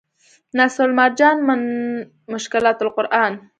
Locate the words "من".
1.47-1.61